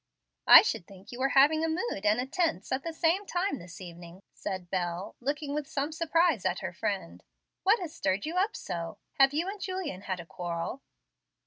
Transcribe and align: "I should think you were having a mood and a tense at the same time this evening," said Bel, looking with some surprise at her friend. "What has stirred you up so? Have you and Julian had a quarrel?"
"I 0.47 0.63
should 0.63 0.87
think 0.87 1.11
you 1.11 1.19
were 1.19 1.29
having 1.37 1.63
a 1.63 1.69
mood 1.69 2.07
and 2.07 2.19
a 2.19 2.25
tense 2.25 2.71
at 2.71 2.81
the 2.81 2.91
same 2.91 3.27
time 3.27 3.59
this 3.59 3.79
evening," 3.79 4.23
said 4.33 4.71
Bel, 4.71 5.15
looking 5.19 5.53
with 5.53 5.67
some 5.67 5.91
surprise 5.91 6.43
at 6.43 6.57
her 6.61 6.73
friend. 6.73 7.21
"What 7.61 7.77
has 7.79 7.93
stirred 7.93 8.25
you 8.25 8.35
up 8.35 8.55
so? 8.55 8.97
Have 9.19 9.31
you 9.31 9.47
and 9.47 9.61
Julian 9.61 10.01
had 10.01 10.19
a 10.19 10.25
quarrel?" 10.25 10.81